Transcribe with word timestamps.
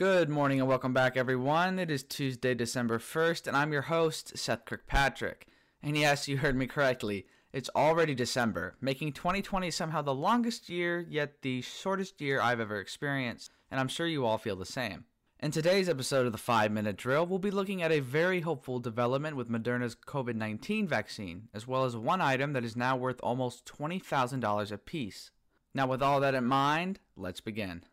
Good 0.00 0.30
morning 0.30 0.60
and 0.60 0.66
welcome 0.66 0.94
back, 0.94 1.18
everyone. 1.18 1.78
It 1.78 1.90
is 1.90 2.02
Tuesday, 2.02 2.54
December 2.54 2.98
1st, 2.98 3.46
and 3.46 3.54
I'm 3.54 3.70
your 3.70 3.82
host, 3.82 4.34
Seth 4.34 4.64
Kirkpatrick. 4.64 5.46
And 5.82 5.94
yes, 5.94 6.26
you 6.26 6.38
heard 6.38 6.56
me 6.56 6.66
correctly. 6.66 7.26
It's 7.52 7.68
already 7.76 8.14
December, 8.14 8.76
making 8.80 9.12
2020 9.12 9.70
somehow 9.70 10.00
the 10.00 10.14
longest 10.14 10.70
year, 10.70 11.04
yet 11.06 11.42
the 11.42 11.60
shortest 11.60 12.18
year 12.18 12.40
I've 12.40 12.60
ever 12.60 12.80
experienced, 12.80 13.50
and 13.70 13.78
I'm 13.78 13.88
sure 13.88 14.06
you 14.06 14.24
all 14.24 14.38
feel 14.38 14.56
the 14.56 14.64
same. 14.64 15.04
In 15.38 15.50
today's 15.50 15.90
episode 15.90 16.24
of 16.24 16.32
the 16.32 16.38
5 16.38 16.72
Minute 16.72 16.96
Drill, 16.96 17.26
we'll 17.26 17.38
be 17.38 17.50
looking 17.50 17.82
at 17.82 17.92
a 17.92 18.00
very 18.00 18.40
hopeful 18.40 18.78
development 18.78 19.36
with 19.36 19.50
Moderna's 19.50 19.94
COVID 19.94 20.34
19 20.34 20.88
vaccine, 20.88 21.48
as 21.52 21.68
well 21.68 21.84
as 21.84 21.94
one 21.94 22.22
item 22.22 22.54
that 22.54 22.64
is 22.64 22.74
now 22.74 22.96
worth 22.96 23.20
almost 23.22 23.66
$20,000 23.66 24.72
apiece. 24.72 25.30
Now, 25.74 25.86
with 25.86 26.02
all 26.02 26.20
that 26.20 26.34
in 26.34 26.46
mind, 26.46 27.00
let's 27.16 27.42
begin. 27.42 27.84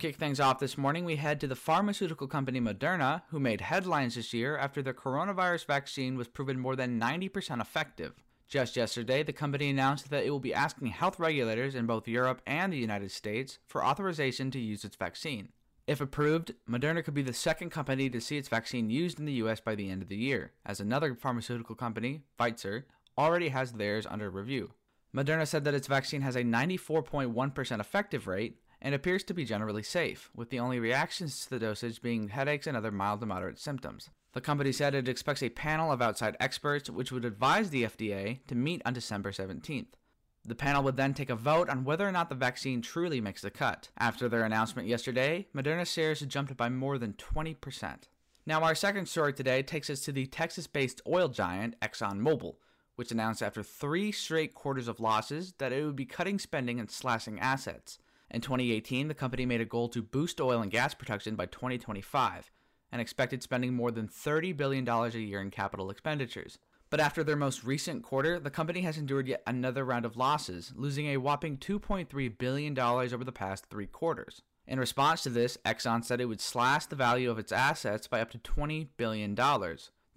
Kick 0.00 0.16
things 0.16 0.40
off 0.40 0.58
this 0.58 0.78
morning, 0.78 1.04
we 1.04 1.16
head 1.16 1.38
to 1.40 1.46
the 1.46 1.54
pharmaceutical 1.54 2.26
company 2.26 2.58
Moderna, 2.58 3.20
who 3.28 3.38
made 3.38 3.60
headlines 3.60 4.14
this 4.14 4.32
year 4.32 4.56
after 4.56 4.80
their 4.80 4.94
coronavirus 4.94 5.66
vaccine 5.66 6.16
was 6.16 6.26
proven 6.26 6.58
more 6.58 6.74
than 6.74 6.98
90% 6.98 7.60
effective. 7.60 8.14
Just 8.48 8.76
yesterday, 8.76 9.22
the 9.22 9.34
company 9.34 9.68
announced 9.68 10.08
that 10.08 10.24
it 10.24 10.30
will 10.30 10.40
be 10.40 10.54
asking 10.54 10.88
health 10.88 11.18
regulators 11.18 11.74
in 11.74 11.84
both 11.84 12.08
Europe 12.08 12.40
and 12.46 12.72
the 12.72 12.78
United 12.78 13.10
States 13.10 13.58
for 13.66 13.84
authorization 13.84 14.50
to 14.52 14.58
use 14.58 14.86
its 14.86 14.96
vaccine. 14.96 15.50
If 15.86 16.00
approved, 16.00 16.54
Moderna 16.66 17.04
could 17.04 17.12
be 17.12 17.22
the 17.22 17.34
second 17.34 17.68
company 17.68 18.08
to 18.08 18.22
see 18.22 18.38
its 18.38 18.48
vaccine 18.48 18.88
used 18.88 19.18
in 19.18 19.26
the 19.26 19.34
US 19.44 19.60
by 19.60 19.74
the 19.74 19.90
end 19.90 20.00
of 20.00 20.08
the 20.08 20.16
year, 20.16 20.52
as 20.64 20.80
another 20.80 21.14
pharmaceutical 21.14 21.74
company, 21.74 22.22
Pfizer, 22.38 22.84
already 23.18 23.50
has 23.50 23.72
theirs 23.72 24.06
under 24.06 24.30
review. 24.30 24.70
Moderna 25.14 25.46
said 25.46 25.64
that 25.64 25.74
its 25.74 25.88
vaccine 25.88 26.22
has 26.22 26.36
a 26.36 26.42
94.1% 26.42 27.80
effective 27.80 28.26
rate 28.26 28.56
and 28.82 28.94
appears 28.94 29.24
to 29.24 29.34
be 29.34 29.44
generally 29.44 29.82
safe, 29.82 30.30
with 30.34 30.50
the 30.50 30.58
only 30.58 30.80
reactions 30.80 31.44
to 31.44 31.50
the 31.50 31.58
dosage 31.58 32.00
being 32.00 32.28
headaches 32.28 32.66
and 32.66 32.76
other 32.76 32.90
mild 32.90 33.20
to 33.20 33.26
moderate 33.26 33.58
symptoms. 33.58 34.10
The 34.32 34.40
company 34.40 34.72
said 34.72 34.94
it 34.94 35.08
expects 35.08 35.42
a 35.42 35.48
panel 35.48 35.90
of 35.90 36.00
outside 36.00 36.36
experts 36.38 36.88
which 36.88 37.10
would 37.10 37.24
advise 37.24 37.70
the 37.70 37.84
FDA 37.84 38.38
to 38.46 38.54
meet 38.54 38.82
on 38.84 38.94
December 38.94 39.32
17th. 39.32 39.88
The 40.44 40.54
panel 40.54 40.82
would 40.84 40.96
then 40.96 41.14
take 41.14 41.30
a 41.30 41.36
vote 41.36 41.68
on 41.68 41.84
whether 41.84 42.08
or 42.08 42.12
not 42.12 42.28
the 42.28 42.34
vaccine 42.34 42.80
truly 42.80 43.20
makes 43.20 43.42
the 43.42 43.50
cut. 43.50 43.90
After 43.98 44.28
their 44.28 44.44
announcement 44.44 44.88
yesterday, 44.88 45.48
Moderna 45.54 45.86
shares 45.86 46.20
jumped 46.20 46.56
by 46.56 46.68
more 46.68 46.96
than 46.96 47.12
20%. 47.14 48.04
Now, 48.46 48.62
our 48.62 48.74
second 48.74 49.06
story 49.06 49.32
today 49.32 49.62
takes 49.62 49.90
us 49.90 50.00
to 50.00 50.12
the 50.12 50.26
Texas 50.26 50.66
based 50.66 51.02
oil 51.06 51.28
giant 51.28 51.78
ExxonMobil, 51.80 52.54
which 52.96 53.12
announced 53.12 53.42
after 53.42 53.62
three 53.62 54.12
straight 54.12 54.54
quarters 54.54 54.88
of 54.88 54.98
losses 54.98 55.54
that 55.58 55.72
it 55.72 55.84
would 55.84 55.96
be 55.96 56.06
cutting 56.06 56.38
spending 56.38 56.80
and 56.80 56.90
slashing 56.90 57.38
assets. 57.38 57.98
In 58.30 58.40
2018, 58.40 59.08
the 59.08 59.14
company 59.14 59.44
made 59.44 59.60
a 59.60 59.64
goal 59.64 59.88
to 59.88 60.02
boost 60.02 60.40
oil 60.40 60.62
and 60.62 60.70
gas 60.70 60.94
production 60.94 61.34
by 61.34 61.46
2025 61.46 62.50
and 62.92 63.00
expected 63.00 63.42
spending 63.42 63.74
more 63.74 63.90
than 63.90 64.08
$30 64.08 64.56
billion 64.56 64.88
a 64.88 65.08
year 65.10 65.40
in 65.40 65.50
capital 65.50 65.90
expenditures. 65.90 66.58
But 66.90 67.00
after 67.00 67.22
their 67.22 67.36
most 67.36 67.62
recent 67.62 68.02
quarter, 68.02 68.40
the 68.40 68.50
company 68.50 68.80
has 68.82 68.98
endured 68.98 69.28
yet 69.28 69.42
another 69.46 69.84
round 69.84 70.04
of 70.04 70.16
losses, 70.16 70.72
losing 70.74 71.06
a 71.06 71.18
whopping 71.18 71.56
$2.3 71.56 72.38
billion 72.38 72.78
over 72.78 73.24
the 73.24 73.32
past 73.32 73.66
three 73.70 73.86
quarters. 73.86 74.42
In 74.66 74.78
response 74.80 75.22
to 75.22 75.30
this, 75.30 75.56
Exxon 75.64 76.04
said 76.04 76.20
it 76.20 76.26
would 76.26 76.40
slash 76.40 76.86
the 76.86 76.96
value 76.96 77.30
of 77.30 77.38
its 77.38 77.52
assets 77.52 78.06
by 78.06 78.20
up 78.20 78.30
to 78.30 78.38
$20 78.38 78.88
billion. 78.96 79.34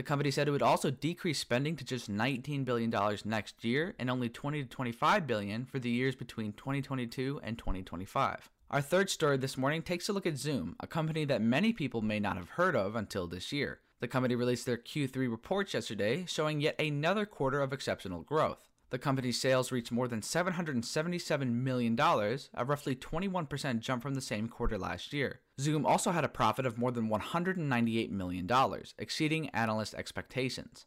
The 0.00 0.04
company 0.04 0.30
said 0.30 0.48
it 0.48 0.52
would 0.52 0.62
also 0.62 0.90
decrease 0.90 1.38
spending 1.38 1.76
to 1.76 1.84
just 1.84 2.10
$19 2.10 2.64
billion 2.64 2.90
next 3.26 3.62
year 3.62 3.94
and 3.98 4.08
only 4.08 4.30
20 4.30 4.62
to 4.62 4.66
25 4.66 5.26
billion 5.26 5.66
for 5.66 5.78
the 5.78 5.90
years 5.90 6.16
between 6.16 6.54
2022 6.54 7.38
and 7.44 7.58
2025. 7.58 8.48
Our 8.70 8.80
third 8.80 9.10
story 9.10 9.36
this 9.36 9.58
morning 9.58 9.82
takes 9.82 10.08
a 10.08 10.14
look 10.14 10.24
at 10.24 10.38
Zoom, 10.38 10.74
a 10.80 10.86
company 10.86 11.26
that 11.26 11.42
many 11.42 11.74
people 11.74 12.00
may 12.00 12.18
not 12.18 12.38
have 12.38 12.48
heard 12.48 12.74
of 12.74 12.96
until 12.96 13.26
this 13.26 13.52
year. 13.52 13.80
The 14.00 14.08
company 14.08 14.34
released 14.34 14.64
their 14.64 14.78
Q3 14.78 15.30
reports 15.30 15.74
yesterday, 15.74 16.24
showing 16.26 16.62
yet 16.62 16.80
another 16.80 17.26
quarter 17.26 17.60
of 17.60 17.74
exceptional 17.74 18.22
growth. 18.22 18.69
The 18.90 18.98
company's 18.98 19.40
sales 19.40 19.70
reached 19.70 19.92
more 19.92 20.08
than 20.08 20.20
$777 20.20 21.52
million, 21.52 21.98
a 21.98 22.64
roughly 22.64 22.96
21% 22.96 23.78
jump 23.78 24.02
from 24.02 24.14
the 24.14 24.20
same 24.20 24.48
quarter 24.48 24.76
last 24.76 25.12
year. 25.12 25.40
Zoom 25.60 25.86
also 25.86 26.10
had 26.10 26.24
a 26.24 26.28
profit 26.28 26.66
of 26.66 26.76
more 26.76 26.90
than 26.90 27.08
$198 27.08 28.10
million, 28.10 28.50
exceeding 28.98 29.48
analyst 29.50 29.94
expectations. 29.94 30.86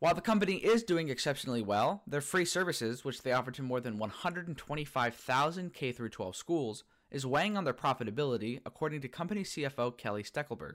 While 0.00 0.14
the 0.14 0.20
company 0.20 0.56
is 0.56 0.82
doing 0.82 1.08
exceptionally 1.08 1.62
well, 1.62 2.02
their 2.08 2.20
free 2.20 2.44
services, 2.44 3.04
which 3.04 3.22
they 3.22 3.32
offer 3.32 3.52
to 3.52 3.62
more 3.62 3.80
than 3.80 3.98
125,000 3.98 5.72
K 5.72 5.92
12 5.92 6.36
schools, 6.36 6.84
is 7.10 7.24
weighing 7.24 7.56
on 7.56 7.62
their 7.62 7.72
profitability, 7.72 8.60
according 8.66 9.00
to 9.02 9.08
company 9.08 9.44
CFO 9.44 9.96
Kelly 9.96 10.24
Steckelberg. 10.24 10.74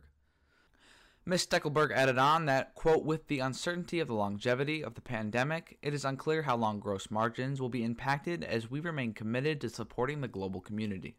Ms. 1.25 1.45
Steckelberg 1.45 1.91
added 1.91 2.17
on 2.17 2.45
that, 2.45 2.73
quote, 2.75 3.03
with 3.03 3.27
the 3.27 3.39
uncertainty 3.39 3.99
of 3.99 4.07
the 4.07 4.13
longevity 4.13 4.83
of 4.83 4.95
the 4.95 5.01
pandemic, 5.01 5.77
it 5.81 5.93
is 5.93 6.05
unclear 6.05 6.43
how 6.43 6.55
long 6.55 6.79
gross 6.79 7.11
margins 7.11 7.61
will 7.61 7.69
be 7.69 7.83
impacted 7.83 8.43
as 8.43 8.71
we 8.71 8.79
remain 8.79 9.13
committed 9.13 9.61
to 9.61 9.69
supporting 9.69 10.21
the 10.21 10.27
global 10.27 10.61
community. 10.61 11.15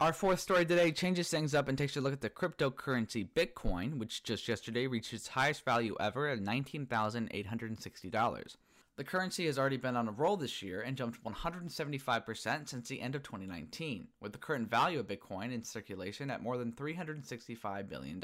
Our 0.00 0.12
fourth 0.12 0.40
story 0.40 0.64
today 0.64 0.92
changes 0.92 1.28
things 1.28 1.54
up 1.54 1.68
and 1.68 1.76
takes 1.76 1.96
a 1.96 2.00
look 2.00 2.12
at 2.12 2.20
the 2.20 2.30
cryptocurrency 2.30 3.28
Bitcoin, 3.28 3.98
which 3.98 4.22
just 4.22 4.48
yesterday 4.48 4.86
reached 4.86 5.12
its 5.12 5.28
highest 5.28 5.64
value 5.64 5.96
ever 5.98 6.28
at 6.28 6.38
$19,860. 6.38 8.56
The 8.94 9.04
currency 9.04 9.46
has 9.46 9.58
already 9.58 9.76
been 9.76 9.96
on 9.96 10.08
a 10.08 10.12
roll 10.12 10.36
this 10.36 10.62
year 10.62 10.82
and 10.82 10.96
jumped 10.96 11.22
175% 11.24 12.68
since 12.68 12.88
the 12.88 13.00
end 13.00 13.14
of 13.14 13.22
2019, 13.22 14.08
with 14.20 14.32
the 14.32 14.38
current 14.38 14.70
value 14.70 14.98
of 14.98 15.06
Bitcoin 15.06 15.52
in 15.52 15.62
circulation 15.62 16.30
at 16.30 16.42
more 16.42 16.58
than 16.58 16.72
$365 16.72 17.88
billion. 17.88 18.20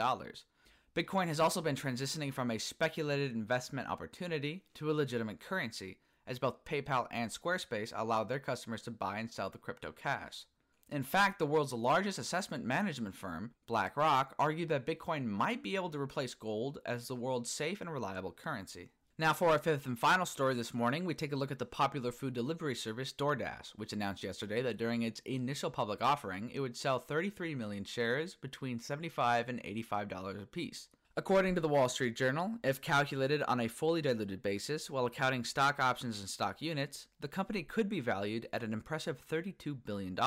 Bitcoin 0.94 1.27
has 1.27 1.41
also 1.41 1.60
been 1.60 1.75
transitioning 1.75 2.32
from 2.32 2.53
a 2.53 2.59
speculated 2.59 3.32
investment 3.32 3.88
opportunity 3.88 4.62
to 4.75 4.93
a 4.93 4.94
legitimate 4.94 5.41
currency, 5.41 5.99
as 6.25 6.38
both 6.38 6.65
PayPal 6.65 7.09
and 7.10 7.32
Squarespace 7.32 7.93
allow 7.97 8.22
their 8.22 8.38
customers 8.38 8.82
to 8.82 8.93
buy 8.93 9.19
and 9.19 9.28
sell 9.28 9.50
the 9.50 9.59
crypto 9.59 9.91
cash. 9.91 10.47
In 10.88 11.03
fact, 11.03 11.41
the 11.41 11.47
world's 11.47 11.72
largest 11.72 12.21
assessment 12.21 12.65
management 12.65 13.16
firm, 13.16 13.50
BlackRock, 13.66 14.37
argued 14.38 14.69
that 14.69 14.87
Bitcoin 14.87 15.25
might 15.25 15.65
be 15.65 15.75
able 15.75 15.91
to 15.91 16.00
replace 16.00 16.34
gold 16.34 16.78
as 16.87 17.09
the 17.09 17.16
world's 17.16 17.50
safe 17.50 17.81
and 17.81 17.93
reliable 17.93 18.31
currency. 18.31 18.91
Now, 19.16 19.32
for 19.32 19.50
our 19.50 19.60
fifth 19.60 19.86
and 19.86 19.97
final 19.97 20.26
story 20.26 20.54
this 20.54 20.75
morning, 20.75 21.04
we 21.04 21.14
take 21.14 21.32
a 21.32 21.36
look 21.36 21.52
at 21.52 21.60
the 21.60 21.64
popular 21.64 22.10
food 22.10 22.34
delivery 22.34 22.75
service 22.75 23.12
DoorDash, 23.12 23.70
which 23.76 23.92
announced 23.92 24.25
yesterday 24.25 24.60
that 24.62 24.76
during 24.76 25.02
its 25.02 25.20
initial 25.20 25.70
public 25.70 26.02
offering, 26.02 26.50
it 26.52 26.58
would 26.58 26.76
sell 26.76 26.98
33 26.98 27.54
million 27.54 27.84
shares 27.84 28.34
between 28.34 28.80
75 28.80 29.48
and 29.48 29.62
$85 29.62 30.42
apiece. 30.42 30.88
According 31.16 31.54
to 31.54 31.60
the 31.60 31.69
Wall 31.69 31.88
Street 31.88 32.16
Journal, 32.16 32.58
if 32.64 32.80
calculated 32.80 33.44
on 33.44 33.60
a 33.60 33.69
fully 33.69 34.02
diluted 34.02 34.42
basis 34.42 34.91
while 34.91 35.06
accounting 35.06 35.44
stock 35.44 35.78
options 35.78 36.19
and 36.19 36.28
stock 36.28 36.60
units, 36.60 37.06
the 37.20 37.28
company 37.28 37.62
could 37.62 37.88
be 37.88 38.00
valued 38.00 38.48
at 38.52 38.64
an 38.64 38.72
impressive 38.72 39.25
$32 39.25 39.76
billion. 39.84 40.19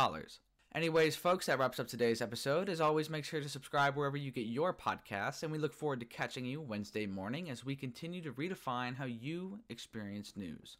Anyways, 0.77 1.15
folks, 1.15 1.47
that 1.47 1.57
wraps 1.57 1.79
up 1.79 1.87
today's 1.87 2.21
episode. 2.21 2.69
As 2.69 2.79
always, 2.79 3.09
make 3.09 3.25
sure 3.25 3.41
to 3.41 3.49
subscribe 3.49 3.95
wherever 3.95 4.15
you 4.15 4.29
get 4.29 4.45
your 4.45 4.75
podcasts, 4.75 5.41
and 5.41 5.51
we 5.51 5.57
look 5.57 5.73
forward 5.73 5.99
to 6.01 6.05
catching 6.05 6.45
you 6.45 6.61
Wednesday 6.61 7.07
morning 7.07 7.49
as 7.49 7.65
we 7.65 7.75
continue 7.75 8.21
to 8.21 8.31
redefine 8.33 8.95
how 8.95 9.05
you 9.05 9.57
experience 9.69 10.33
news. 10.35 10.77